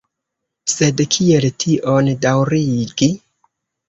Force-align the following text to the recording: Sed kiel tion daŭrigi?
Sed 0.71 1.03
kiel 1.15 1.45
tion 1.63 2.09
daŭrigi? 2.23 3.11